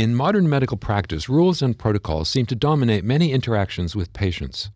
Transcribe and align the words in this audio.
In 0.00 0.14
modern 0.14 0.48
medical 0.48 0.78
practice, 0.78 1.28
rules 1.28 1.60
and 1.60 1.78
protocols 1.78 2.30
seem 2.30 2.46
to 2.46 2.54
dominate 2.54 3.04
many 3.04 3.32
interactions 3.32 3.94
with 3.94 4.14
patients. 4.14 4.70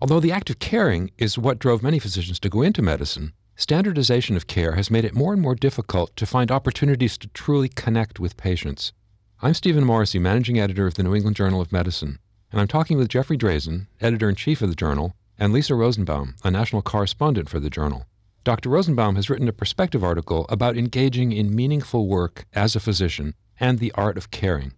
Although 0.00 0.20
the 0.20 0.30
act 0.30 0.50
of 0.50 0.60
caring 0.60 1.10
is 1.18 1.36
what 1.36 1.58
drove 1.58 1.82
many 1.82 1.98
physicians 1.98 2.38
to 2.38 2.48
go 2.48 2.62
into 2.62 2.80
medicine, 2.80 3.32
standardization 3.56 4.36
of 4.36 4.46
care 4.46 4.76
has 4.76 4.88
made 4.88 5.04
it 5.04 5.16
more 5.16 5.32
and 5.32 5.42
more 5.42 5.56
difficult 5.56 6.14
to 6.14 6.26
find 6.26 6.52
opportunities 6.52 7.18
to 7.18 7.28
truly 7.30 7.68
connect 7.68 8.20
with 8.20 8.36
patients. 8.36 8.92
I'm 9.42 9.54
Stephen 9.54 9.82
Morrissey, 9.82 10.20
managing 10.20 10.60
editor 10.60 10.86
of 10.86 10.94
the 10.94 11.02
New 11.02 11.16
England 11.16 11.34
Journal 11.34 11.60
of 11.60 11.72
Medicine, 11.72 12.20
and 12.52 12.60
I'm 12.60 12.68
talking 12.68 12.96
with 12.96 13.08
Jeffrey 13.08 13.36
Drazen, 13.36 13.88
editor 14.00 14.28
in 14.28 14.36
chief 14.36 14.62
of 14.62 14.68
the 14.68 14.76
journal, 14.76 15.16
and 15.40 15.52
Lisa 15.52 15.74
Rosenbaum, 15.74 16.36
a 16.44 16.52
national 16.52 16.82
correspondent 16.82 17.48
for 17.48 17.58
the 17.58 17.68
journal. 17.68 18.06
Dr. 18.44 18.68
Rosenbaum 18.68 19.16
has 19.16 19.28
written 19.28 19.48
a 19.48 19.52
perspective 19.52 20.04
article 20.04 20.46
about 20.48 20.76
engaging 20.76 21.32
in 21.32 21.52
meaningful 21.52 22.06
work 22.06 22.46
as 22.54 22.76
a 22.76 22.80
physician 22.80 23.34
and 23.60 23.78
the 23.78 23.92
art 23.92 24.16
of 24.16 24.30
caring. 24.30 24.72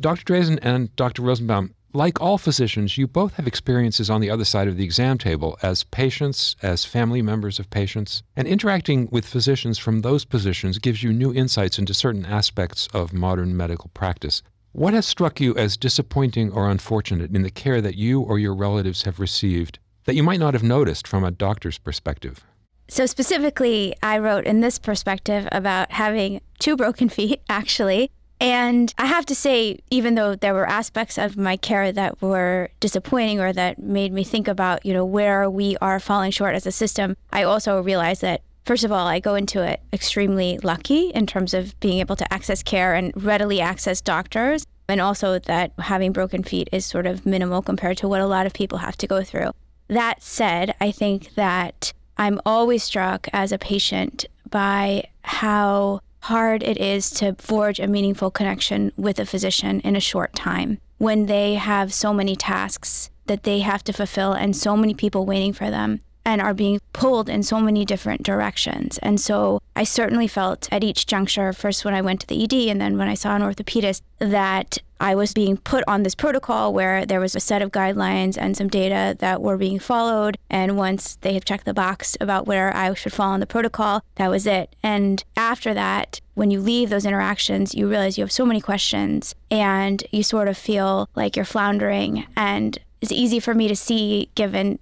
Dr. 0.00 0.24
Drazen 0.24 0.58
and 0.62 0.94
Dr. 0.96 1.22
Rosenbaum, 1.22 1.74
like 1.92 2.20
all 2.20 2.38
physicians, 2.38 2.98
you 2.98 3.06
both 3.06 3.34
have 3.34 3.46
experiences 3.46 4.10
on 4.10 4.20
the 4.20 4.28
other 4.28 4.44
side 4.44 4.66
of 4.66 4.76
the 4.76 4.82
exam 4.82 5.16
table 5.16 5.56
as 5.62 5.84
patients, 5.84 6.56
as 6.60 6.84
family 6.84 7.22
members 7.22 7.60
of 7.60 7.70
patients, 7.70 8.24
and 8.34 8.48
interacting 8.48 9.08
with 9.12 9.24
physicians 9.24 9.78
from 9.78 10.00
those 10.00 10.24
positions 10.24 10.78
gives 10.78 11.04
you 11.04 11.12
new 11.12 11.32
insights 11.32 11.78
into 11.78 11.94
certain 11.94 12.26
aspects 12.26 12.88
of 12.92 13.12
modern 13.12 13.56
medical 13.56 13.90
practice. 13.94 14.42
What 14.72 14.92
has 14.92 15.06
struck 15.06 15.40
you 15.40 15.54
as 15.54 15.76
disappointing 15.76 16.50
or 16.50 16.68
unfortunate 16.68 17.32
in 17.32 17.42
the 17.42 17.50
care 17.50 17.80
that 17.80 17.94
you 17.94 18.20
or 18.20 18.40
your 18.40 18.56
relatives 18.56 19.04
have 19.04 19.20
received 19.20 19.78
that 20.04 20.16
you 20.16 20.24
might 20.24 20.40
not 20.40 20.54
have 20.54 20.64
noticed 20.64 21.06
from 21.06 21.22
a 21.22 21.30
doctor's 21.30 21.78
perspective? 21.78 22.44
So, 22.88 23.06
specifically, 23.06 23.94
I 24.02 24.18
wrote 24.18 24.46
in 24.46 24.60
this 24.60 24.80
perspective 24.80 25.48
about 25.52 25.92
having 25.92 26.40
two 26.58 26.76
broken 26.76 27.08
feet, 27.08 27.40
actually, 27.48 28.10
and 28.40 28.92
I 28.98 29.06
have 29.06 29.26
to 29.26 29.34
say, 29.34 29.78
even 29.90 30.14
though 30.14 30.34
there 30.34 30.54
were 30.54 30.68
aspects 30.68 31.18
of 31.18 31.36
my 31.36 31.56
care 31.56 31.92
that 31.92 32.20
were 32.20 32.70
disappointing 32.80 33.40
or 33.40 33.52
that 33.52 33.78
made 33.78 34.12
me 34.12 34.24
think 34.24 34.48
about, 34.48 34.84
you 34.84 34.92
know, 34.92 35.04
where 35.04 35.48
we 35.48 35.76
are 35.80 36.00
falling 36.00 36.30
short 36.30 36.54
as 36.54 36.66
a 36.66 36.72
system, 36.72 37.16
I 37.32 37.44
also 37.44 37.80
realized 37.80 38.22
that, 38.22 38.42
first 38.64 38.84
of 38.84 38.92
all, 38.92 39.06
I 39.06 39.20
go 39.20 39.34
into 39.34 39.62
it 39.62 39.80
extremely 39.92 40.58
lucky 40.62 41.10
in 41.10 41.26
terms 41.26 41.54
of 41.54 41.78
being 41.80 42.00
able 42.00 42.16
to 42.16 42.32
access 42.32 42.62
care 42.62 42.94
and 42.94 43.12
readily 43.14 43.60
access 43.60 44.00
doctors. 44.00 44.66
And 44.88 45.00
also 45.00 45.38
that 45.38 45.72
having 45.78 46.12
broken 46.12 46.42
feet 46.42 46.68
is 46.70 46.84
sort 46.84 47.06
of 47.06 47.24
minimal 47.24 47.62
compared 47.62 47.96
to 47.98 48.08
what 48.08 48.20
a 48.20 48.26
lot 48.26 48.46
of 48.46 48.52
people 48.52 48.78
have 48.78 48.98
to 48.98 49.06
go 49.06 49.22
through. 49.22 49.52
That 49.88 50.22
said, 50.22 50.74
I 50.80 50.90
think 50.90 51.34
that 51.34 51.92
I'm 52.18 52.40
always 52.44 52.82
struck 52.82 53.28
as 53.32 53.52
a 53.52 53.58
patient 53.58 54.26
by 54.50 55.04
how 55.22 56.00
hard 56.24 56.62
it 56.62 56.78
is 56.78 57.10
to 57.10 57.34
forge 57.38 57.78
a 57.78 57.86
meaningful 57.86 58.30
connection 58.30 58.90
with 58.96 59.18
a 59.18 59.26
physician 59.26 59.78
in 59.80 59.94
a 59.94 60.00
short 60.00 60.34
time 60.34 60.78
when 60.96 61.26
they 61.26 61.54
have 61.54 61.92
so 61.92 62.14
many 62.14 62.34
tasks 62.34 63.10
that 63.26 63.42
they 63.42 63.58
have 63.58 63.84
to 63.84 63.92
fulfill 63.92 64.32
and 64.32 64.56
so 64.56 64.74
many 64.74 64.94
people 64.94 65.26
waiting 65.26 65.52
for 65.52 65.70
them 65.70 66.00
and 66.24 66.40
are 66.40 66.54
being 66.54 66.80
pulled 66.92 67.28
in 67.28 67.42
so 67.42 67.60
many 67.60 67.84
different 67.84 68.22
directions. 68.22 68.98
And 68.98 69.20
so 69.20 69.60
I 69.76 69.84
certainly 69.84 70.26
felt 70.26 70.68
at 70.72 70.84
each 70.84 71.06
juncture, 71.06 71.52
first 71.52 71.84
when 71.84 71.94
I 71.94 72.00
went 72.00 72.20
to 72.20 72.26
the 72.26 72.42
ED 72.44 72.70
and 72.70 72.80
then 72.80 72.96
when 72.96 73.08
I 73.08 73.14
saw 73.14 73.36
an 73.36 73.42
orthopedist, 73.42 74.00
that 74.18 74.78
I 75.00 75.14
was 75.14 75.34
being 75.34 75.58
put 75.58 75.84
on 75.86 76.02
this 76.02 76.14
protocol 76.14 76.72
where 76.72 77.04
there 77.04 77.20
was 77.20 77.34
a 77.34 77.40
set 77.40 77.60
of 77.60 77.72
guidelines 77.72 78.38
and 78.38 78.56
some 78.56 78.68
data 78.68 79.16
that 79.18 79.42
were 79.42 79.58
being 79.58 79.78
followed. 79.78 80.38
And 80.48 80.78
once 80.78 81.16
they 81.20 81.34
had 81.34 81.44
checked 81.44 81.66
the 81.66 81.74
box 81.74 82.16
about 82.20 82.46
where 82.46 82.74
I 82.74 82.94
should 82.94 83.12
fall 83.12 83.32
on 83.32 83.40
the 83.40 83.46
protocol, 83.46 84.02
that 84.14 84.30
was 84.30 84.46
it. 84.46 84.74
And 84.82 85.22
after 85.36 85.74
that, 85.74 86.20
when 86.34 86.50
you 86.50 86.60
leave 86.60 86.90
those 86.90 87.04
interactions, 87.04 87.74
you 87.74 87.88
realize 87.88 88.16
you 88.16 88.24
have 88.24 88.32
so 88.32 88.46
many 88.46 88.60
questions 88.60 89.34
and 89.50 90.02
you 90.10 90.22
sort 90.22 90.48
of 90.48 90.56
feel 90.56 91.08
like 91.14 91.36
you're 91.36 91.44
floundering. 91.44 92.26
And 92.36 92.78
it's 93.00 93.12
easy 93.12 93.40
for 93.40 93.52
me 93.52 93.68
to 93.68 93.76
see 93.76 94.30
given 94.34 94.78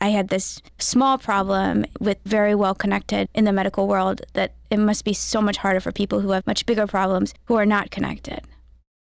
I 0.00 0.08
had 0.10 0.28
this 0.28 0.62
small 0.78 1.18
problem 1.18 1.84
with 2.00 2.18
very 2.24 2.54
well 2.54 2.74
connected 2.74 3.28
in 3.34 3.44
the 3.44 3.52
medical 3.52 3.88
world 3.88 4.22
that 4.34 4.54
it 4.70 4.78
must 4.78 5.04
be 5.04 5.12
so 5.12 5.40
much 5.40 5.56
harder 5.58 5.80
for 5.80 5.92
people 5.92 6.20
who 6.20 6.30
have 6.30 6.46
much 6.46 6.66
bigger 6.66 6.86
problems 6.86 7.34
who 7.46 7.56
are 7.56 7.66
not 7.66 7.90
connected. 7.90 8.42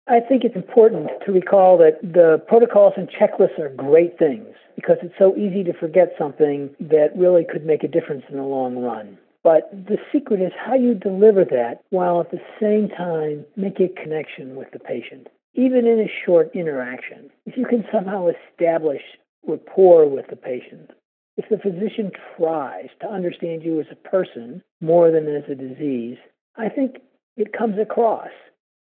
I 0.07 0.21
think 0.21 0.45
it's 0.45 0.55
important 0.55 1.09
to 1.25 1.31
recall 1.33 1.77
that 1.79 1.99
the 2.01 2.41
protocols 2.47 2.93
and 2.95 3.09
checklists 3.09 3.59
are 3.59 3.69
great 3.69 4.17
things 4.17 4.47
because 4.75 4.97
it's 5.01 5.17
so 5.17 5.35
easy 5.35 5.63
to 5.65 5.73
forget 5.73 6.13
something 6.17 6.69
that 6.79 7.09
really 7.15 7.43
could 7.43 7.65
make 7.65 7.83
a 7.83 7.89
difference 7.89 8.23
in 8.29 8.37
the 8.37 8.43
long 8.43 8.77
run. 8.77 9.17
But 9.43 9.69
the 9.71 9.97
secret 10.11 10.41
is 10.41 10.53
how 10.57 10.75
you 10.75 10.93
deliver 10.93 11.43
that 11.45 11.81
while 11.89 12.21
at 12.21 12.31
the 12.31 12.41
same 12.61 12.89
time 12.89 13.45
make 13.57 13.79
a 13.79 13.89
connection 14.01 14.55
with 14.55 14.71
the 14.71 14.79
patient. 14.79 15.27
Even 15.55 15.87
in 15.87 15.99
a 15.99 16.11
short 16.25 16.51
interaction, 16.53 17.29
if 17.45 17.57
you 17.57 17.65
can 17.65 17.83
somehow 17.91 18.27
establish 18.27 19.01
rapport 19.47 20.07
with 20.07 20.27
the 20.29 20.35
patient. 20.35 20.91
If 21.37 21.49
the 21.49 21.57
physician 21.57 22.11
tries 22.35 22.89
to 23.01 23.07
understand 23.07 23.63
you 23.63 23.79
as 23.79 23.85
a 23.91 24.09
person 24.09 24.63
more 24.81 25.11
than 25.11 25.27
as 25.27 25.43
a 25.49 25.55
disease, 25.55 26.17
I 26.57 26.69
think 26.69 26.97
it 27.35 27.53
comes 27.53 27.77
across. 27.79 28.29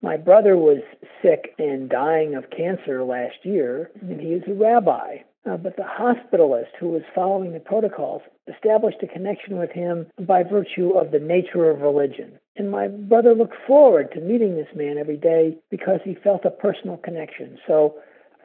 My 0.01 0.17
brother 0.17 0.57
was 0.57 0.81
sick 1.21 1.53
and 1.59 1.87
dying 1.87 2.33
of 2.33 2.49
cancer 2.49 3.03
last 3.03 3.37
year, 3.43 3.91
and 4.01 4.19
he 4.19 4.29
is 4.29 4.43
a 4.47 4.53
rabbi. 4.53 5.17
Uh, 5.49 5.57
but 5.57 5.75
the 5.75 5.83
hospitalist 5.83 6.69
who 6.79 6.89
was 6.89 7.01
following 7.15 7.53
the 7.53 7.59
protocols 7.59 8.21
established 8.47 9.01
a 9.01 9.07
connection 9.07 9.57
with 9.57 9.71
him 9.71 10.05
by 10.19 10.43
virtue 10.43 10.91
of 10.91 11.11
the 11.11 11.19
nature 11.19 11.69
of 11.69 11.81
religion. 11.81 12.33
And 12.57 12.69
my 12.69 12.87
brother 12.87 13.33
looked 13.33 13.55
forward 13.65 14.11
to 14.11 14.21
meeting 14.21 14.55
this 14.55 14.75
man 14.75 14.97
every 14.99 15.17
day 15.17 15.57
because 15.71 15.99
he 16.03 16.13
felt 16.13 16.45
a 16.45 16.51
personal 16.51 16.97
connection. 16.97 17.57
So 17.67 17.95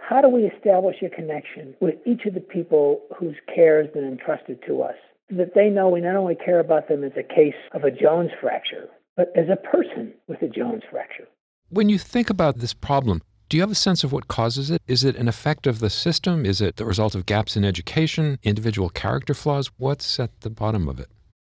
how 0.00 0.20
do 0.20 0.28
we 0.28 0.42
establish 0.42 0.96
a 1.02 1.08
connection 1.08 1.74
with 1.80 1.94
each 2.06 2.26
of 2.26 2.34
the 2.34 2.40
people 2.40 3.00
whose 3.18 3.36
care 3.52 3.82
has 3.82 3.92
been 3.92 4.04
entrusted 4.04 4.58
to 4.66 4.82
us? 4.82 4.94
So 5.30 5.36
that 5.36 5.54
they 5.54 5.68
know 5.68 5.88
we 5.88 6.00
not 6.00 6.16
only 6.16 6.36
care 6.36 6.60
about 6.60 6.88
them 6.88 7.02
as 7.02 7.12
a 7.16 7.22
case 7.22 7.54
of 7.72 7.84
a 7.84 7.90
Jones 7.90 8.30
fracture, 8.40 8.88
but 9.16 9.32
as 9.36 9.46
a 9.50 9.56
person 9.56 10.12
with 10.28 10.40
a 10.42 10.48
Jones 10.48 10.82
fracture. 10.90 11.26
When 11.68 11.88
you 11.88 11.98
think 11.98 12.30
about 12.30 12.58
this 12.58 12.74
problem, 12.74 13.22
do 13.48 13.56
you 13.56 13.60
have 13.62 13.70
a 13.70 13.76
sense 13.76 14.04
of 14.04 14.12
what 14.12 14.28
causes 14.28 14.70
it? 14.70 14.82
Is 14.86 15.04
it 15.04 15.16
an 15.16 15.28
effect 15.28 15.66
of 15.66 15.78
the 15.78 15.90
system? 15.90 16.44
Is 16.44 16.60
it 16.60 16.76
the 16.76 16.84
result 16.84 17.14
of 17.14 17.26
gaps 17.26 17.56
in 17.56 17.64
education, 17.64 18.38
individual 18.42 18.88
character 18.88 19.34
flaws? 19.34 19.70
What's 19.78 20.18
at 20.20 20.40
the 20.40 20.50
bottom 20.50 20.88
of 20.88 21.00
it? 21.00 21.08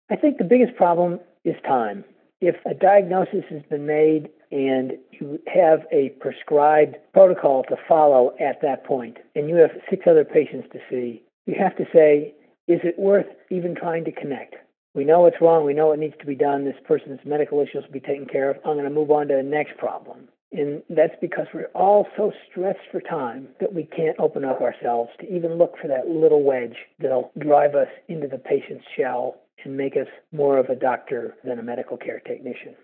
I 0.09 0.15
think 0.15 0.37
the 0.37 0.43
biggest 0.43 0.75
problem 0.75 1.19
is 1.43 1.55
time. 1.65 2.03
If 2.41 2.55
a 2.65 2.73
diagnosis 2.73 3.45
has 3.49 3.61
been 3.69 3.85
made 3.85 4.29
and 4.51 4.93
you 5.11 5.39
have 5.47 5.85
a 5.91 6.09
prescribed 6.19 6.97
protocol 7.13 7.63
to 7.69 7.75
follow 7.87 8.33
at 8.39 8.61
that 8.61 8.85
point, 8.85 9.17
and 9.35 9.49
you 9.49 9.55
have 9.55 9.71
six 9.89 10.05
other 10.07 10.25
patients 10.25 10.67
to 10.73 10.79
see, 10.89 11.23
you 11.45 11.55
have 11.57 11.75
to 11.77 11.85
say, 11.93 12.33
is 12.67 12.79
it 12.83 12.97
worth 12.97 13.27
even 13.51 13.75
trying 13.75 14.05
to 14.05 14.11
connect? 14.11 14.55
We 14.95 15.03
know 15.03 15.25
it's 15.25 15.41
wrong. 15.41 15.65
We 15.65 15.73
know 15.73 15.91
it 15.91 15.99
needs 15.99 16.15
to 16.19 16.25
be 16.25 16.35
done. 16.35 16.63
This 16.63 16.75
person's 16.87 17.19
medical 17.25 17.59
issues 17.59 17.83
will 17.83 17.91
be 17.91 17.99
taken 17.99 18.25
care 18.25 18.49
of. 18.49 18.57
I'm 18.57 18.73
going 18.73 18.85
to 18.85 18.89
move 18.89 19.11
on 19.11 19.27
to 19.27 19.35
the 19.35 19.43
next 19.43 19.77
problem. 19.77 20.29
And 20.51 20.81
that's 20.89 21.15
because 21.19 21.47
we're 21.53 21.69
all 21.75 22.07
so 22.15 22.31
stressed 22.49 22.79
for 22.91 23.01
time 23.01 23.49
that 23.59 23.73
we 23.73 23.83
can't 23.83 24.17
open 24.19 24.45
up 24.45 24.61
ourselves 24.61 25.09
to 25.19 25.35
even 25.35 25.57
look 25.57 25.75
for 25.81 25.89
that 25.89 26.07
little 26.07 26.43
wedge 26.43 26.77
that'll 26.99 27.31
drive 27.37 27.75
us 27.75 27.89
into 28.07 28.27
the 28.27 28.37
patient's 28.37 28.85
shell 28.95 29.35
and 29.65 29.75
make 29.75 29.97
us 29.97 30.07
more 30.31 30.57
of 30.57 30.69
a 30.69 30.75
doctor 30.75 31.35
than 31.43 31.59
a 31.59 31.63
medical 31.63 31.97
care 31.97 32.21
technician. 32.21 32.75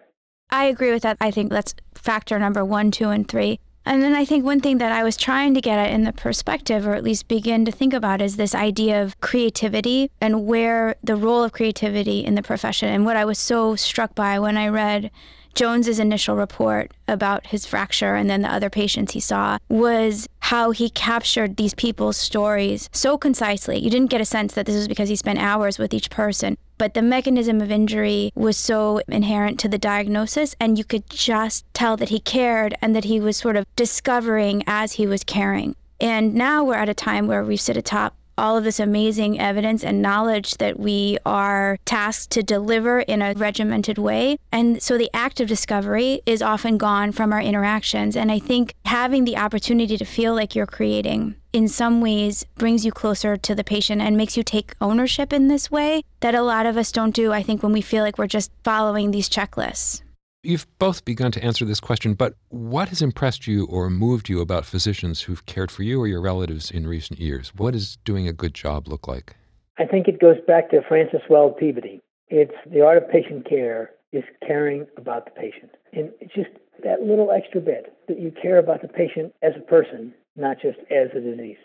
I 0.51 0.65
agree 0.65 0.91
with 0.91 1.03
that. 1.03 1.17
I 1.21 1.31
think 1.31 1.49
that's 1.49 1.73
factor 1.95 2.37
number 2.37 2.65
one, 2.65 2.91
two, 2.91 3.09
and 3.09 3.27
three. 3.27 3.59
And 3.85 4.03
then 4.03 4.13
I 4.13 4.25
think 4.25 4.45
one 4.45 4.59
thing 4.59 4.77
that 4.77 4.91
I 4.91 5.03
was 5.03 5.17
trying 5.17 5.55
to 5.55 5.61
get 5.61 5.79
at 5.79 5.91
in 5.91 6.03
the 6.03 6.13
perspective, 6.13 6.85
or 6.85 6.93
at 6.93 7.03
least 7.03 7.27
begin 7.27 7.65
to 7.65 7.71
think 7.71 7.93
about, 7.93 8.21
is 8.21 8.37
this 8.37 8.53
idea 8.53 9.01
of 9.01 9.19
creativity 9.21 10.11
and 10.19 10.45
where 10.45 10.95
the 11.03 11.15
role 11.15 11.43
of 11.43 11.51
creativity 11.51 12.23
in 12.23 12.35
the 12.35 12.43
profession. 12.43 12.89
And 12.89 13.05
what 13.05 13.17
I 13.17 13.25
was 13.25 13.39
so 13.39 13.75
struck 13.75 14.13
by 14.13 14.37
when 14.37 14.55
I 14.55 14.67
read 14.67 15.09
Jones's 15.53 15.99
initial 15.99 16.35
report 16.35 16.91
about 17.07 17.47
his 17.47 17.65
fracture 17.65 18.15
and 18.15 18.29
then 18.29 18.41
the 18.41 18.53
other 18.53 18.69
patients 18.69 19.13
he 19.13 19.19
saw 19.19 19.57
was 19.69 20.27
how 20.39 20.71
he 20.71 20.89
captured 20.89 21.57
these 21.57 21.73
people's 21.73 22.17
stories 22.17 22.89
so 22.91 23.17
concisely. 23.17 23.77
You 23.79 23.89
didn't 23.89 24.09
get 24.09 24.21
a 24.21 24.25
sense 24.25 24.53
that 24.53 24.65
this 24.65 24.75
was 24.75 24.87
because 24.87 25.09
he 25.09 25.15
spent 25.15 25.39
hours 25.39 25.77
with 25.77 25.93
each 25.93 26.09
person, 26.09 26.57
but 26.77 26.93
the 26.93 27.01
mechanism 27.01 27.61
of 27.61 27.71
injury 27.71 28.31
was 28.35 28.57
so 28.57 29.01
inherent 29.07 29.59
to 29.59 29.69
the 29.69 29.77
diagnosis, 29.77 30.55
and 30.59 30.77
you 30.77 30.83
could 30.83 31.09
just 31.09 31.65
tell 31.73 31.95
that 31.97 32.09
he 32.09 32.19
cared 32.19 32.75
and 32.81 32.95
that 32.95 33.05
he 33.05 33.19
was 33.19 33.37
sort 33.37 33.55
of 33.55 33.65
discovering 33.75 34.63
as 34.67 34.93
he 34.93 35.07
was 35.07 35.23
caring. 35.23 35.75
And 35.99 36.33
now 36.33 36.63
we're 36.63 36.73
at 36.75 36.89
a 36.89 36.95
time 36.95 37.27
where 37.27 37.43
we 37.43 37.55
sit 37.55 37.77
atop 37.77 38.15
all 38.37 38.57
of 38.57 38.63
this 38.63 38.79
amazing 38.79 39.39
evidence 39.39 39.83
and 39.83 40.01
knowledge 40.01 40.55
that 40.57 40.79
we 40.79 41.17
are 41.25 41.77
tasked 41.85 42.31
to 42.31 42.43
deliver 42.43 43.01
in 43.01 43.21
a 43.21 43.33
regimented 43.33 43.97
way. 43.97 44.37
And 44.51 44.81
so 44.81 44.97
the 44.97 45.09
act 45.13 45.39
of 45.39 45.47
discovery 45.47 46.21
is 46.25 46.41
often 46.41 46.77
gone 46.77 47.11
from 47.11 47.33
our 47.33 47.41
interactions. 47.41 48.15
And 48.15 48.31
I 48.31 48.39
think 48.39 48.75
having 48.85 49.25
the 49.25 49.37
opportunity 49.37 49.97
to 49.97 50.05
feel 50.05 50.33
like 50.33 50.55
you're 50.55 50.65
creating 50.65 51.35
in 51.53 51.67
some 51.67 52.01
ways 52.01 52.45
brings 52.55 52.85
you 52.85 52.91
closer 52.91 53.35
to 53.35 53.53
the 53.53 53.63
patient 53.63 54.01
and 54.01 54.15
makes 54.15 54.37
you 54.37 54.43
take 54.43 54.73
ownership 54.79 55.33
in 55.33 55.47
this 55.47 55.69
way 55.69 56.03
that 56.21 56.35
a 56.35 56.41
lot 56.41 56.65
of 56.65 56.77
us 56.77 56.91
don't 56.91 57.15
do, 57.15 57.33
I 57.33 57.43
think, 57.43 57.61
when 57.61 57.73
we 57.73 57.81
feel 57.81 58.03
like 58.03 58.17
we're 58.17 58.27
just 58.27 58.51
following 58.63 59.11
these 59.11 59.29
checklists. 59.29 60.01
You've 60.43 60.65
both 60.79 61.05
begun 61.05 61.31
to 61.33 61.43
answer 61.43 61.65
this 61.65 61.79
question, 61.79 62.15
but 62.15 62.33
what 62.49 62.89
has 62.89 63.03
impressed 63.03 63.45
you 63.45 63.65
or 63.67 63.91
moved 63.91 64.27
you 64.27 64.41
about 64.41 64.65
physicians 64.65 65.21
who've 65.21 65.45
cared 65.45 65.69
for 65.69 65.83
you 65.83 66.01
or 66.01 66.07
your 66.07 66.19
relatives 66.19 66.71
in 66.71 66.87
recent 66.87 67.19
years? 67.19 67.53
What 67.55 67.73
does 67.73 67.97
doing 67.97 68.27
a 68.27 68.33
good 68.33 68.55
job 68.55 68.87
look 68.87 69.07
like? 69.07 69.35
I 69.77 69.85
think 69.85 70.07
it 70.07 70.19
goes 70.19 70.37
back 70.47 70.71
to 70.71 70.81
Francis 70.87 71.21
Weld 71.29 71.57
Peabody. 71.57 72.01
It's 72.27 72.55
the 72.65 72.81
art 72.81 72.97
of 72.97 73.07
patient 73.09 73.47
care 73.47 73.91
is 74.11 74.23
caring 74.45 74.87
about 74.97 75.25
the 75.25 75.31
patient. 75.31 75.71
And 75.93 76.09
it's 76.19 76.33
just 76.33 76.49
that 76.83 77.01
little 77.01 77.29
extra 77.31 77.61
bit 77.61 77.95
that 78.07 78.19
you 78.19 78.33
care 78.41 78.57
about 78.57 78.81
the 78.81 78.87
patient 78.87 79.35
as 79.43 79.53
a 79.55 79.61
person, 79.61 80.11
not 80.35 80.57
just 80.59 80.79
as 80.89 81.09
a 81.15 81.21
disease. 81.21 81.57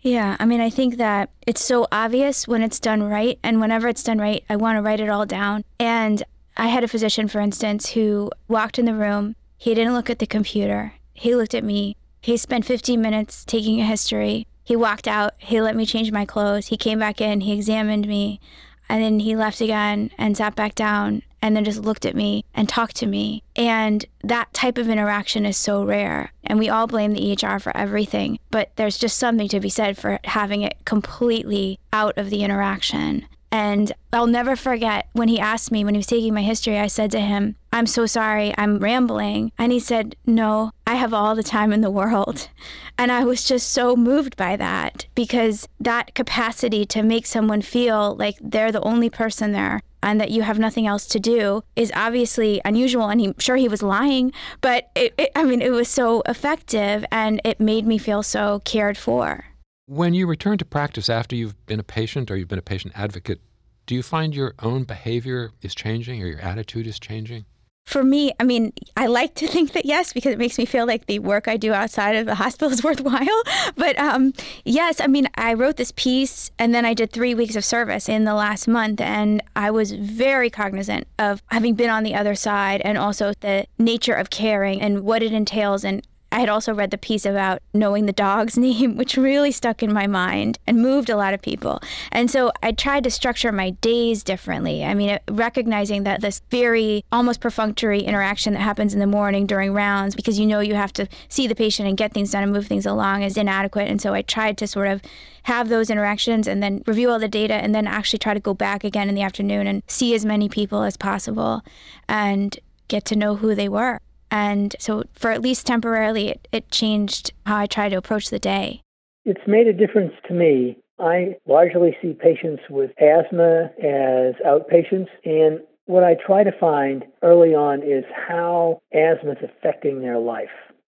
Yeah, 0.00 0.36
I 0.38 0.46
mean, 0.46 0.60
I 0.60 0.70
think 0.70 0.98
that 0.98 1.30
it's 1.44 1.64
so 1.64 1.88
obvious 1.90 2.46
when 2.46 2.62
it's 2.62 2.78
done 2.78 3.02
right. 3.02 3.40
And 3.42 3.60
whenever 3.60 3.88
it's 3.88 4.04
done 4.04 4.18
right, 4.18 4.44
I 4.48 4.54
want 4.54 4.76
to 4.76 4.82
write 4.82 5.00
it 5.00 5.08
all 5.08 5.26
down. 5.26 5.64
And 5.80 6.22
I 6.56 6.68
had 6.68 6.84
a 6.84 6.88
physician, 6.88 7.28
for 7.28 7.40
instance, 7.40 7.90
who 7.90 8.30
walked 8.48 8.78
in 8.78 8.86
the 8.86 8.94
room. 8.94 9.36
He 9.58 9.74
didn't 9.74 9.94
look 9.94 10.08
at 10.08 10.18
the 10.18 10.26
computer. 10.26 10.94
He 11.12 11.34
looked 11.34 11.54
at 11.54 11.64
me. 11.64 11.96
He 12.20 12.36
spent 12.36 12.64
15 12.64 13.00
minutes 13.00 13.44
taking 13.44 13.80
a 13.80 13.84
history. 13.84 14.46
He 14.64 14.74
walked 14.74 15.06
out. 15.06 15.34
He 15.38 15.60
let 15.60 15.76
me 15.76 15.86
change 15.86 16.10
my 16.10 16.24
clothes. 16.24 16.68
He 16.68 16.76
came 16.76 16.98
back 16.98 17.20
in. 17.20 17.42
He 17.42 17.52
examined 17.52 18.08
me. 18.08 18.40
And 18.88 19.02
then 19.02 19.20
he 19.20 19.36
left 19.36 19.60
again 19.60 20.10
and 20.16 20.36
sat 20.36 20.54
back 20.54 20.74
down 20.74 21.22
and 21.42 21.54
then 21.54 21.64
just 21.64 21.82
looked 21.82 22.06
at 22.06 22.16
me 22.16 22.44
and 22.54 22.68
talked 22.68 22.96
to 22.96 23.06
me. 23.06 23.42
And 23.54 24.04
that 24.24 24.52
type 24.52 24.78
of 24.78 24.88
interaction 24.88 25.44
is 25.44 25.56
so 25.56 25.84
rare. 25.84 26.32
And 26.42 26.58
we 26.58 26.68
all 26.68 26.86
blame 26.86 27.12
the 27.12 27.20
EHR 27.20 27.60
for 27.60 27.76
everything, 27.76 28.38
but 28.50 28.70
there's 28.76 28.98
just 28.98 29.18
something 29.18 29.48
to 29.48 29.60
be 29.60 29.68
said 29.68 29.96
for 29.96 30.18
having 30.24 30.62
it 30.62 30.76
completely 30.84 31.78
out 31.92 32.16
of 32.16 32.30
the 32.30 32.42
interaction. 32.42 33.26
And 33.50 33.92
I'll 34.12 34.26
never 34.26 34.56
forget 34.56 35.08
when 35.12 35.28
he 35.28 35.38
asked 35.38 35.70
me, 35.70 35.84
when 35.84 35.94
he 35.94 35.98
was 35.98 36.06
taking 36.06 36.34
my 36.34 36.42
history, 36.42 36.78
I 36.78 36.88
said 36.88 37.10
to 37.12 37.20
him, 37.20 37.56
I'm 37.72 37.86
so 37.86 38.06
sorry, 38.06 38.54
I'm 38.56 38.78
rambling. 38.78 39.52
And 39.58 39.70
he 39.70 39.80
said, 39.80 40.16
No, 40.24 40.70
I 40.86 40.94
have 40.94 41.12
all 41.12 41.34
the 41.34 41.42
time 41.42 41.72
in 41.72 41.80
the 41.80 41.90
world. 41.90 42.48
And 42.98 43.12
I 43.12 43.24
was 43.24 43.44
just 43.44 43.72
so 43.72 43.94
moved 43.94 44.38
by 44.38 44.56
that 44.56 45.04
because 45.14 45.68
that 45.78 46.14
capacity 46.14 46.86
to 46.86 47.02
make 47.02 47.26
someone 47.26 47.60
feel 47.60 48.16
like 48.16 48.38
they're 48.40 48.72
the 48.72 48.80
only 48.80 49.10
person 49.10 49.52
there 49.52 49.82
and 50.02 50.18
that 50.18 50.30
you 50.30 50.40
have 50.40 50.58
nothing 50.58 50.86
else 50.86 51.04
to 51.08 51.20
do 51.20 51.62
is 51.74 51.92
obviously 51.94 52.60
unusual. 52.64 53.08
And 53.08 53.20
I'm 53.20 53.38
sure 53.38 53.56
he 53.56 53.68
was 53.68 53.82
lying, 53.82 54.32
but 54.62 54.88
it, 54.94 55.12
it, 55.18 55.30
I 55.36 55.44
mean, 55.44 55.60
it 55.60 55.72
was 55.72 55.88
so 55.88 56.22
effective 56.26 57.04
and 57.12 57.38
it 57.44 57.60
made 57.60 57.86
me 57.86 57.98
feel 57.98 58.22
so 58.22 58.62
cared 58.64 58.96
for. 58.96 59.44
When 59.88 60.14
you 60.14 60.26
return 60.26 60.58
to 60.58 60.64
practice 60.64 61.08
after 61.08 61.36
you've 61.36 61.64
been 61.66 61.78
a 61.78 61.84
patient 61.84 62.28
or 62.28 62.36
you've 62.36 62.48
been 62.48 62.58
a 62.58 62.62
patient 62.62 62.92
advocate, 62.96 63.40
do 63.86 63.94
you 63.94 64.02
find 64.02 64.34
your 64.34 64.52
own 64.58 64.82
behavior 64.82 65.52
is 65.62 65.76
changing 65.76 66.20
or 66.20 66.26
your 66.26 66.40
attitude 66.40 66.88
is 66.88 66.98
changing? 66.98 67.44
For 67.84 68.02
me, 68.02 68.32
I 68.40 68.42
mean, 68.42 68.72
I 68.96 69.06
like 69.06 69.36
to 69.36 69.46
think 69.46 69.74
that 69.74 69.86
yes, 69.86 70.12
because 70.12 70.32
it 70.32 70.40
makes 70.40 70.58
me 70.58 70.64
feel 70.64 70.88
like 70.88 71.06
the 71.06 71.20
work 71.20 71.46
I 71.46 71.56
do 71.56 71.72
outside 71.72 72.16
of 72.16 72.26
the 72.26 72.34
hospital 72.42 72.72
is 72.72 72.82
worthwhile. 72.82 73.42
But 73.76 73.96
um, 73.96 74.32
yes, 74.64 75.00
I 75.00 75.06
mean, 75.06 75.28
I 75.36 75.54
wrote 75.54 75.76
this 75.76 75.92
piece 75.94 76.50
and 76.58 76.74
then 76.74 76.84
I 76.84 76.92
did 76.92 77.12
three 77.12 77.36
weeks 77.36 77.54
of 77.54 77.64
service 77.64 78.08
in 78.08 78.24
the 78.24 78.34
last 78.34 78.66
month. 78.66 79.00
And 79.00 79.40
I 79.54 79.70
was 79.70 79.92
very 79.92 80.50
cognizant 80.50 81.06
of 81.16 81.44
having 81.52 81.76
been 81.76 81.90
on 81.90 82.02
the 82.02 82.16
other 82.16 82.34
side 82.34 82.80
and 82.84 82.98
also 82.98 83.34
the 83.38 83.66
nature 83.78 84.14
of 84.14 84.30
caring 84.30 84.82
and 84.82 85.04
what 85.04 85.22
it 85.22 85.32
entails 85.32 85.84
and 85.84 86.04
I 86.36 86.40
had 86.40 86.50
also 86.50 86.74
read 86.74 86.90
the 86.90 86.98
piece 86.98 87.24
about 87.24 87.62
knowing 87.72 88.04
the 88.04 88.12
dog's 88.12 88.58
name, 88.68 88.98
which 88.98 89.16
really 89.16 89.50
stuck 89.50 89.82
in 89.82 89.90
my 89.90 90.06
mind 90.06 90.58
and 90.66 90.82
moved 90.82 91.08
a 91.08 91.16
lot 91.16 91.32
of 91.32 91.40
people. 91.40 91.80
And 92.12 92.30
so 92.30 92.52
I 92.62 92.72
tried 92.72 93.04
to 93.04 93.10
structure 93.10 93.50
my 93.52 93.70
days 93.70 94.22
differently. 94.22 94.84
I 94.84 94.92
mean, 94.92 95.08
uh, 95.08 95.18
recognizing 95.30 96.04
that 96.04 96.20
this 96.20 96.42
very 96.50 97.06
almost 97.10 97.40
perfunctory 97.40 98.00
interaction 98.00 98.52
that 98.52 98.60
happens 98.60 98.92
in 98.92 99.00
the 99.00 99.06
morning 99.06 99.46
during 99.46 99.72
rounds, 99.72 100.14
because 100.14 100.38
you 100.38 100.44
know 100.44 100.60
you 100.60 100.74
have 100.74 100.92
to 100.94 101.08
see 101.30 101.46
the 101.46 101.54
patient 101.54 101.88
and 101.88 101.96
get 101.96 102.12
things 102.12 102.32
done 102.32 102.42
and 102.42 102.52
move 102.52 102.66
things 102.66 102.84
along, 102.84 103.22
is 103.22 103.38
inadequate. 103.38 103.88
And 103.88 104.02
so 104.02 104.12
I 104.12 104.20
tried 104.20 104.58
to 104.58 104.66
sort 104.66 104.88
of 104.88 105.00
have 105.44 105.70
those 105.70 105.88
interactions 105.88 106.46
and 106.46 106.62
then 106.62 106.82
review 106.86 107.08
all 107.08 107.18
the 107.18 107.28
data 107.28 107.54
and 107.54 107.74
then 107.74 107.86
actually 107.86 108.18
try 108.18 108.34
to 108.34 108.40
go 108.40 108.52
back 108.52 108.84
again 108.84 109.08
in 109.08 109.14
the 109.14 109.22
afternoon 109.22 109.66
and 109.66 109.82
see 109.86 110.14
as 110.14 110.26
many 110.26 110.50
people 110.50 110.82
as 110.82 110.98
possible 110.98 111.62
and 112.10 112.58
get 112.88 113.06
to 113.06 113.16
know 113.16 113.36
who 113.36 113.54
they 113.54 113.70
were. 113.70 114.00
And 114.30 114.74
so, 114.78 115.04
for 115.12 115.30
at 115.30 115.42
least 115.42 115.66
temporarily, 115.66 116.28
it, 116.28 116.48
it 116.52 116.70
changed 116.70 117.32
how 117.46 117.56
I 117.56 117.66
try 117.66 117.88
to 117.88 117.96
approach 117.96 118.30
the 118.30 118.38
day. 118.38 118.82
It's 119.24 119.46
made 119.46 119.66
a 119.66 119.72
difference 119.72 120.12
to 120.28 120.34
me. 120.34 120.78
I 120.98 121.36
largely 121.46 121.96
see 122.00 122.12
patients 122.12 122.62
with 122.70 122.90
asthma 123.00 123.70
as 123.78 124.34
outpatients, 124.46 125.08
and 125.24 125.60
what 125.86 126.04
I 126.04 126.14
try 126.14 126.42
to 126.42 126.58
find 126.58 127.04
early 127.22 127.54
on 127.54 127.82
is 127.82 128.04
how 128.28 128.80
asthma 128.92 129.32
is 129.32 129.38
affecting 129.42 130.00
their 130.00 130.18
life. 130.18 130.48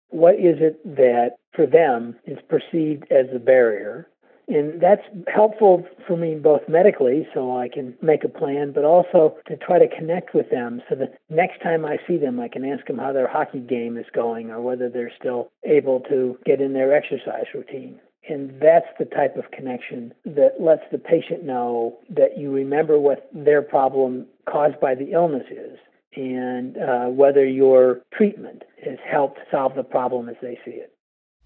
What 0.10 0.36
is 0.36 0.58
it 0.60 0.84
that 0.96 1.38
for 1.56 1.66
them 1.66 2.16
is 2.26 2.38
perceived 2.48 3.06
as 3.12 3.26
a 3.34 3.40
barrier? 3.40 4.08
And 4.48 4.82
that's 4.82 5.02
helpful 5.34 5.88
for 6.06 6.18
me 6.18 6.36
both 6.36 6.68
medically, 6.68 7.28
so 7.34 7.58
I 7.58 7.70
can 7.70 7.96
make 8.02 8.24
a 8.24 8.30
plan, 8.30 8.72
but 8.74 8.84
also 8.84 9.38
to 9.48 9.56
try 9.56 9.80
to 9.80 9.88
connect 9.88 10.34
with 10.36 10.50
them 10.50 10.82
so 10.90 10.96
that 10.96 11.18
next 11.30 11.62
time 11.62 11.86
I 11.86 11.98
see 12.08 12.18
them, 12.18 12.40
I 12.40 12.50
can 12.50 12.66
ask 12.66 12.86
them 12.86 12.98
how 12.98 13.14
their 13.14 13.28
hockey 13.28 13.60
game 13.60 13.98
is 13.98 14.06
going 14.14 14.52
or 14.52 14.62
whether 14.62 14.90
they're 14.90 15.14
still 15.18 15.50
able 15.64 16.02
to 16.10 16.38
get 16.46 16.62
in 16.62 16.74
their 16.74 16.94
exercise 16.94 17.46
routine. 17.54 18.00
And 18.30 18.54
that's 18.62 18.88
the 19.00 19.06
type 19.06 19.36
of 19.36 19.52
connection 19.52 20.14
that 20.26 20.56
lets 20.60 20.84
the 20.92 20.98
patient 20.98 21.44
know 21.44 21.98
that 22.10 22.38
you 22.38 22.52
remember 22.52 22.98
what 22.98 23.30
their 23.34 23.62
problem 23.62 24.28
caused 24.50 24.80
by 24.80 24.96
the 24.96 25.12
illness 25.12 25.46
is 25.52 25.78
and 26.16 26.78
uh, 26.78 27.06
whether 27.06 27.46
your 27.46 28.02
treatment 28.14 28.64
has 28.84 28.98
helped 29.10 29.40
solve 29.52 29.76
the 29.76 29.84
problem 29.84 30.30
as 30.30 30.36
they 30.42 30.58
see 30.64 30.72
it. 30.72 30.94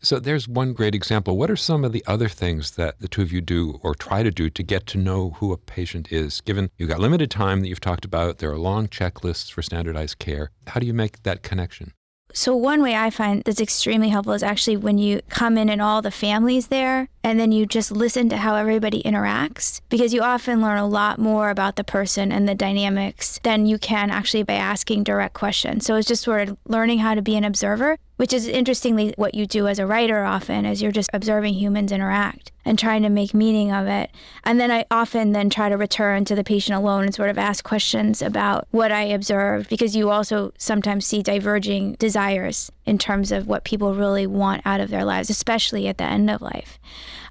So 0.01 0.19
there's 0.19 0.47
one 0.47 0.73
great 0.73 0.93
example. 0.93 1.37
What 1.37 1.49
are 1.49 1.55
some 1.55 1.83
of 1.83 1.91
the 1.91 2.03
other 2.05 2.29
things 2.29 2.71
that 2.71 2.99
the 2.99 3.07
two 3.07 3.21
of 3.21 3.31
you 3.31 3.41
do 3.41 3.79
or 3.81 3.95
try 3.95 4.23
to 4.23 4.31
do 4.31 4.49
to 4.49 4.63
get 4.63 4.85
to 4.87 4.97
know 4.97 5.31
who 5.37 5.51
a 5.51 5.57
patient 5.57 6.11
is? 6.11 6.41
Given 6.41 6.69
you've 6.77 6.89
got 6.89 6.99
limited 6.99 7.31
time 7.31 7.61
that 7.61 7.67
you've 7.67 7.81
talked 7.81 8.05
about, 8.05 8.37
there 8.37 8.51
are 8.51 8.57
long 8.57 8.87
checklists 8.87 9.51
for 9.51 9.61
standardized 9.61 10.19
care. 10.19 10.51
How 10.67 10.79
do 10.79 10.85
you 10.85 10.93
make 10.93 11.23
that 11.23 11.41
connection? 11.41 11.93
So, 12.33 12.55
one 12.55 12.83
way 12.83 12.95
I 12.95 13.09
find 13.09 13.41
that's 13.43 13.61
extremely 13.61 14.09
helpful 14.09 14.33
is 14.33 14.43
actually 14.43 14.77
when 14.77 14.97
you 14.97 15.21
come 15.29 15.57
in 15.57 15.69
and 15.69 15.81
all 15.81 16.01
the 16.01 16.11
families 16.11 16.67
there, 16.67 17.07
and 17.23 17.39
then 17.39 17.51
you 17.51 17.65
just 17.65 17.89
listen 17.89 18.29
to 18.29 18.37
how 18.37 18.55
everybody 18.55 19.01
interacts, 19.01 19.81
because 19.89 20.13
you 20.13 20.21
often 20.21 20.61
learn 20.61 20.77
a 20.77 20.87
lot 20.87 21.19
more 21.19 21.49
about 21.49 21.77
the 21.77 21.83
person 21.85 22.31
and 22.31 22.47
the 22.47 22.53
dynamics 22.53 23.39
than 23.43 23.65
you 23.65 23.79
can 23.79 24.11
actually 24.11 24.43
by 24.43 24.53
asking 24.53 25.03
direct 25.03 25.33
questions. 25.33 25.85
So, 25.85 25.95
it's 25.95 26.07
just 26.07 26.23
sort 26.23 26.49
of 26.49 26.57
learning 26.67 26.99
how 26.99 27.15
to 27.15 27.21
be 27.21 27.37
an 27.37 27.45
observer 27.45 27.97
which 28.17 28.33
is 28.33 28.47
interestingly 28.47 29.13
what 29.15 29.33
you 29.33 29.45
do 29.45 29.67
as 29.67 29.79
a 29.79 29.87
writer 29.87 30.23
often 30.23 30.65
as 30.65 30.81
you're 30.81 30.91
just 30.91 31.09
observing 31.13 31.53
humans 31.53 31.91
interact 31.91 32.51
and 32.65 32.77
trying 32.77 33.01
to 33.01 33.09
make 33.09 33.33
meaning 33.33 33.71
of 33.71 33.87
it. 33.87 34.11
And 34.43 34.59
then 34.59 34.71
i 34.71 34.85
often 34.91 35.31
then 35.31 35.49
try 35.49 35.69
to 35.69 35.77
return 35.77 36.25
to 36.25 36.35
the 36.35 36.43
patient 36.43 36.77
alone 36.77 37.05
and 37.05 37.15
sort 37.15 37.29
of 37.29 37.37
ask 37.37 37.63
questions 37.63 38.21
about 38.21 38.67
what 38.71 38.91
i 38.91 39.03
observed 39.03 39.69
because 39.69 39.95
you 39.95 40.09
also 40.09 40.51
sometimes 40.57 41.05
see 41.05 41.21
diverging 41.21 41.93
desires 41.93 42.71
in 42.85 42.97
terms 42.97 43.31
of 43.31 43.47
what 43.47 43.63
people 43.63 43.93
really 43.95 44.27
want 44.27 44.61
out 44.65 44.79
of 44.79 44.89
their 44.89 45.05
lives 45.05 45.29
especially 45.29 45.87
at 45.87 45.97
the 45.97 46.03
end 46.03 46.29
of 46.29 46.41
life 46.41 46.79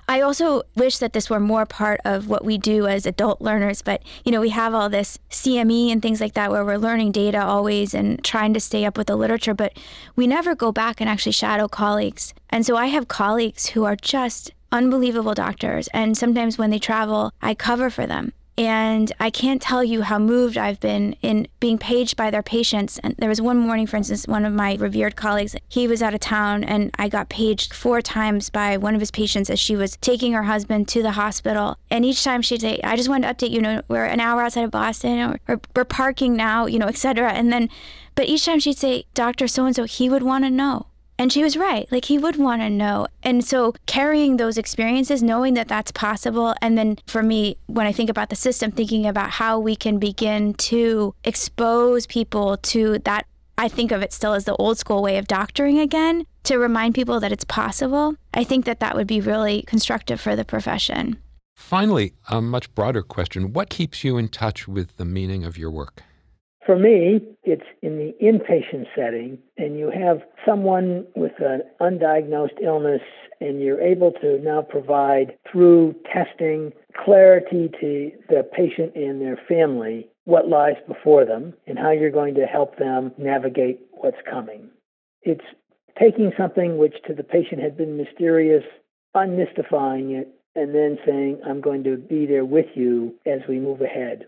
I 0.09 0.21
also 0.21 0.63
wish 0.77 0.99
that 0.99 1.13
this 1.13 1.29
were 1.29 1.41
more 1.41 1.67
part 1.67 2.01
of 2.05 2.29
what 2.29 2.45
we 2.45 2.59
do 2.59 2.87
as 2.87 3.07
adult 3.07 3.41
learners, 3.41 3.83
but 3.83 4.03
you 4.25 4.31
know, 4.31 4.41
we 4.41 4.51
have 4.51 4.73
all 4.73 4.89
this 4.89 5.19
CME 5.31 5.91
and 5.91 6.01
things 6.01 6.21
like 6.21 6.35
that 6.35 6.53
where 6.53 6.65
we're 6.65 6.79
learning 6.79 7.11
data 7.11 7.43
always 7.45 7.93
and 7.93 8.23
trying 8.23 8.55
to 8.55 8.61
stay 8.61 8.85
up 8.85 8.97
with 8.97 9.09
the 9.09 9.17
literature, 9.17 9.55
but 9.55 9.77
we 10.15 10.29
never 10.29 10.55
go 10.55 10.71
back 10.71 11.01
and 11.01 11.11
actually 11.11 11.33
shadow 11.33 11.67
colleagues. 11.67 12.35
And 12.51 12.65
so 12.65 12.77
I 12.77 12.87
have 12.87 13.09
colleagues 13.09 13.71
who 13.71 13.85
are 13.85 13.97
just 13.97 14.53
unbelievable 14.71 15.35
doctors, 15.35 15.89
and 15.89 16.17
sometimes 16.17 16.57
when 16.57 16.71
they 16.71 16.79
travel, 16.79 17.33
I 17.43 17.55
cover 17.55 17.91
for 17.91 18.07
them. 18.07 18.33
And 18.59 19.13
I 19.21 19.29
can't 19.29 19.61
tell 19.61 19.85
you 19.85 20.01
how 20.01 20.19
moved 20.19 20.57
I've 20.57 20.81
been 20.81 21.13
in 21.21 21.47
being 21.61 21.77
paged 21.77 22.17
by 22.17 22.31
their 22.31 22.43
patients. 22.43 22.99
And 23.01 23.15
there 23.19 23.29
was 23.29 23.41
one 23.41 23.59
morning, 23.59 23.87
for 23.87 23.99
instance, 23.99 24.27
one 24.27 24.47
of 24.47 24.53
my 24.55 24.77
revered 24.77 25.15
colleagues, 25.15 25.55
he 25.69 25.87
was 25.87 26.03
out 26.03 26.15
of 26.15 26.21
town, 26.21 26.65
and 26.65 26.91
I 26.99 27.11
got 27.11 27.29
paged 27.29 27.75
four 27.75 28.01
times 28.01 28.49
by 28.49 28.79
one 28.79 28.95
of 28.95 29.01
his 29.01 29.11
patients 29.11 29.51
as 29.51 29.61
she 29.61 29.77
was 29.77 29.99
taking 29.99 30.33
her 30.33 30.45
husband 30.45 30.89
to 30.89 31.03
the 31.03 31.13
hospital. 31.13 31.77
And 31.91 32.05
each 32.05 32.25
time 32.25 32.41
she'd 32.41 32.63
say, 32.63 32.81
I 32.83 32.97
just 32.97 33.11
wanted 33.11 33.27
to 33.27 33.47
update 33.47 33.53
you, 33.53 33.61
know, 33.61 33.83
we're 33.89 34.07
an 34.07 34.21
hour 34.21 34.41
outside 34.41 34.65
of 34.65 34.71
Boston, 34.71 35.39
or, 35.47 35.61
we're 35.75 35.85
parking 35.85 36.35
now, 36.35 36.65
you 36.65 36.79
know, 36.79 36.87
et 36.87 36.97
cetera. 36.97 37.33
And 37.33 37.53
then, 37.53 37.69
but 38.15 38.27
each 38.27 38.47
time 38.47 38.61
she'd 38.61 38.79
say, 38.79 39.05
Dr. 39.13 39.49
So 39.49 39.67
and 39.67 39.77
so, 39.77 39.85
he 39.85 40.09
would 40.09 40.23
want 40.23 40.45
to 40.45 40.51
know. 40.51 40.87
And 41.19 41.33
she 41.33 41.43
was 41.43 41.57
right. 41.57 41.91
Like 41.91 42.07
he 42.07 42.19
would 42.19 42.37
want 42.37 42.63
to 42.63 42.71
know. 42.71 43.07
And 43.23 43.45
so 43.45 43.75
carrying 43.87 44.37
those 44.37 44.59
experiences, 44.59 45.23
knowing 45.23 45.55
that 45.55 45.69
that's 45.69 45.93
possible. 45.93 46.55
And 46.61 46.77
then 46.77 46.99
for 47.07 47.23
me, 47.23 47.57
when 47.67 47.87
I 47.87 47.93
think 47.93 48.11
about 48.11 48.31
the 48.31 48.37
system, 48.37 48.71
thinking 48.71 49.07
about 49.07 49.31
how 49.31 49.59
we 49.59 49.77
can 49.77 49.99
begin 49.99 50.55
to 50.55 51.15
expose 51.25 52.07
people 52.07 52.59
to 52.59 52.99
that, 53.01 53.27
I 53.59 53.69
think 53.69 53.93
of 53.93 54.03
it 54.03 54.13
still 54.13 54.35
as 54.35 54.45
the 54.45 54.57
old 54.57 54.79
school 54.79 55.03
way 55.03 55.17
of 55.17 55.27
doctoring 55.27 55.79
again, 55.79 56.27
to 56.45 56.59
remind 56.59 56.95
people 56.95 57.19
that 57.21 57.33
it's 57.33 57.45
possible. 57.45 58.15
I 58.35 58.45
think 58.45 58.67
that 58.67 58.81
that 58.81 58.95
would 58.95 59.07
be 59.07 59.21
really 59.21 59.63
constructive 59.63 60.21
for 60.21 60.37
the 60.37 60.45
profession. 60.45 61.19
Finally, 61.57 62.13
a 62.29 62.43
much 62.43 62.73
broader 62.75 63.03
question 63.03 63.55
What 63.55 63.71
keeps 63.71 64.05
you 64.05 64.19
in 64.19 64.29
touch 64.29 64.69
with 64.69 64.97
the 64.99 65.07
meaning 65.07 65.45
of 65.45 65.57
your 65.57 65.71
work? 65.71 66.03
For 66.67 66.77
me, 66.77 67.21
it's 67.45 67.63
in 67.81 67.97
the 67.97 68.13
inpatient 68.21 68.87
setting, 68.97 69.39
and 69.57 69.79
you 69.79 69.89
have 69.89 70.23
someone 70.45 71.07
with 71.15 71.39
an 71.39 71.63
undiagnosed 71.81 72.61
illness, 72.61 73.03
and 73.41 73.63
you're 73.63 73.81
able 73.81 74.11
to 74.21 74.39
now 74.41 74.63
provide 74.63 75.39
through 75.51 75.95
testing 76.13 76.73
clarity 77.05 77.71
to 77.81 78.11
the 78.29 78.43
patient 78.53 78.97
and 78.97 79.21
their 79.21 79.39
family 79.49 80.09
what 80.25 80.49
lies 80.49 80.75
before 80.89 81.25
them 81.25 81.55
and 81.69 81.79
how 81.79 81.93
you're 81.93 82.11
going 82.11 82.35
to 82.35 82.47
help 82.47 82.79
them 82.79 83.13
navigate 83.17 83.79
what's 83.93 84.17
coming. 84.29 84.69
It's 85.23 85.45
taking 85.97 86.33
something 86.37 86.79
which 86.79 86.97
to 87.07 87.15
the 87.15 87.23
patient 87.23 87.63
had 87.63 87.77
been 87.77 87.97
mysterious, 87.97 88.65
unmystifying 89.15 90.19
it, 90.21 90.29
and 90.57 90.75
then 90.75 90.99
saying, 91.07 91.41
I'm 91.47 91.61
going 91.61 91.85
to 91.85 91.97
be 91.97 92.27
there 92.27 92.45
with 92.45 92.67
you 92.75 93.15
as 93.25 93.41
we 93.49 93.61
move 93.61 93.83
ahead. 93.83 94.27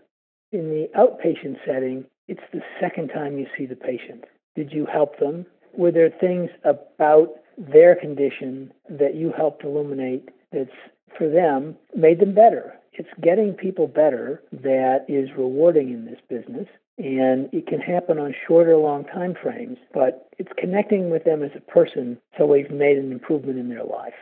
In 0.53 0.69
the 0.69 0.89
outpatient 0.97 1.57
setting, 1.65 2.05
it's 2.29 2.41
the 2.53 2.61
second 2.79 3.09
time 3.09 3.39
you 3.39 3.47
see 3.57 3.65
the 3.65 3.75
patient. 3.75 4.23
Did 4.55 4.71
you 4.71 4.85
help 4.85 5.17
them? 5.19 5.47
Were 5.73 5.91
there 5.91 6.11
things 6.11 6.51
about 6.63 7.29
their 7.57 7.95
condition 7.95 8.71
that 8.87 9.15
you 9.15 9.33
helped 9.35 9.63
illuminate 9.63 10.29
that's 10.53 10.69
for 11.17 11.27
them 11.27 11.75
made 11.95 12.19
them 12.19 12.35
better? 12.35 12.75
It's 12.93 13.09
getting 13.21 13.53
people 13.53 13.87
better 13.87 14.43
that 14.51 15.05
is 15.07 15.29
rewarding 15.35 15.89
in 15.89 16.05
this 16.05 16.19
business. 16.29 16.67
And 16.99 17.49
it 17.51 17.65
can 17.65 17.79
happen 17.79 18.19
on 18.19 18.35
shorter, 18.47 18.75
long 18.75 19.05
time 19.05 19.33
frames, 19.41 19.77
but 19.93 20.29
it's 20.37 20.51
connecting 20.57 21.09
with 21.09 21.23
them 21.23 21.41
as 21.41 21.51
a 21.55 21.71
person 21.71 22.19
so 22.37 22.45
we've 22.45 22.69
made 22.69 22.97
an 22.97 23.11
improvement 23.11 23.57
in 23.57 23.69
their 23.69 23.85
life. 23.85 24.13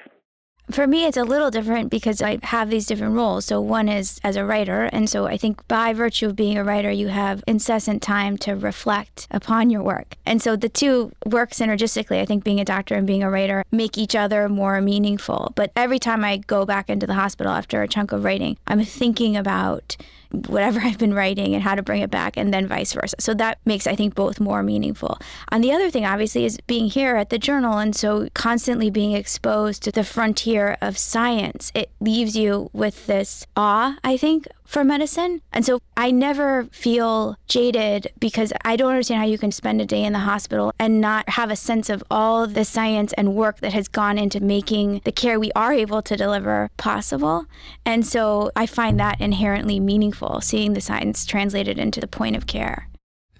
For 0.69 0.86
me, 0.86 1.05
it's 1.05 1.15
a 1.15 1.24
little 1.24 1.50
different 1.50 1.89
because 1.89 2.21
I 2.21 2.39
have 2.43 2.69
these 2.69 2.86
different 2.86 3.15
roles. 3.15 3.45
So, 3.45 3.62
one 3.62 3.88
is 3.88 4.19
as 4.24 4.36
a 4.36 4.43
writer. 4.43 4.83
And 4.83 5.09
so, 5.09 5.25
I 5.25 5.38
think 5.38 5.65
by 5.67 5.93
virtue 5.93 6.27
of 6.27 6.36
being 6.36 6.57
a 6.57 6.63
writer, 6.63 6.91
you 6.91 7.07
have 7.07 7.41
incessant 7.47 8.01
time 8.01 8.38
to 8.39 8.53
reflect 8.53 9.27
upon 9.31 9.69
your 9.69 9.81
work. 9.81 10.15
And 10.25 10.41
so, 10.41 10.57
the 10.57 10.67
two 10.67 11.13
work 11.25 11.51
synergistically. 11.51 12.19
I 12.19 12.25
think 12.25 12.43
being 12.43 12.59
a 12.59 12.65
doctor 12.65 12.95
and 12.95 13.07
being 13.07 13.24
a 13.24 13.29
writer 13.29 13.63
make 13.71 13.97
each 13.97 14.13
other 14.15 14.50
more 14.50 14.81
meaningful. 14.81 15.53
But 15.55 15.71
every 15.75 16.00
time 16.00 16.25
I 16.25 16.38
go 16.38 16.65
back 16.65 16.89
into 16.89 17.07
the 17.07 17.13
hospital 17.13 17.53
after 17.53 17.81
a 17.81 17.88
chunk 17.88 18.12
of 18.12 18.25
writing, 18.25 18.57
I'm 18.67 18.83
thinking 18.83 19.38
about 19.38 19.95
whatever 20.31 20.79
I've 20.83 20.97
been 20.97 21.13
writing 21.13 21.53
and 21.53 21.63
how 21.63 21.75
to 21.75 21.81
bring 21.81 22.01
it 22.01 22.12
back, 22.12 22.38
and 22.38 22.53
then 22.53 22.67
vice 22.67 22.93
versa. 22.93 23.15
So 23.19 23.33
that 23.36 23.59
makes, 23.65 23.88
I 23.88 23.95
think, 23.95 24.15
both 24.15 24.39
more 24.39 24.63
meaningful. 24.63 25.17
And 25.51 25.63
the 25.63 25.71
other 25.71 25.89
thing, 25.89 26.05
obviously, 26.05 26.45
is 26.45 26.59
being 26.67 26.89
here 26.89 27.15
at 27.15 27.29
the 27.29 27.39
journal. 27.39 27.77
And 27.77 27.95
so 27.95 28.27
constantly 28.33 28.89
being 28.89 29.13
exposed 29.13 29.83
to 29.83 29.91
the 29.91 30.03
frontier 30.03 30.56
of 30.81 30.97
science, 30.97 31.71
it 31.75 31.91
leaves 31.99 32.35
you 32.35 32.69
with 32.73 33.05
this 33.05 33.45
awe, 33.55 33.97
I 34.03 34.17
think, 34.17 34.47
for 34.65 34.83
medicine. 34.83 35.41
And 35.53 35.65
so 35.65 35.79
I 35.95 36.11
never 36.11 36.65
feel 36.71 37.37
jaded 37.47 38.07
because 38.19 38.51
I 38.65 38.75
don't 38.75 38.91
understand 38.91 39.19
how 39.21 39.27
you 39.27 39.37
can 39.37 39.51
spend 39.51 39.81
a 39.81 39.85
day 39.85 40.03
in 40.03 40.13
the 40.13 40.19
hospital 40.19 40.73
and 40.79 40.99
not 40.99 41.29
have 41.29 41.49
a 41.49 41.55
sense 41.55 41.89
of 41.89 42.03
all 42.11 42.47
the 42.47 42.65
science 42.65 43.13
and 43.13 43.35
work 43.35 43.59
that 43.59 43.73
has 43.73 43.87
gone 43.87 44.17
into 44.17 44.39
making 44.39 45.01
the 45.05 45.11
care 45.11 45.39
we 45.39 45.51
are 45.55 45.73
able 45.73 46.01
to 46.01 46.17
deliver 46.17 46.69
possible. 46.77 47.45
And 47.85 48.05
so 48.05 48.51
I 48.55 48.65
find 48.65 48.99
that 48.99 49.21
inherently 49.21 49.79
meaningful, 49.79 50.41
seeing 50.41 50.73
the 50.73 50.81
science 50.81 51.25
translated 51.25 51.79
into 51.79 51.99
the 51.99 52.07
point 52.07 52.35
of 52.35 52.47
care. 52.47 52.89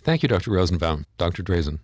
Thank 0.03 0.24
you, 0.24 0.29
Dr. 0.29 0.51
Rosenbaum. 0.51 1.05
Dr. 1.17 1.43
Drazen. 1.43 1.79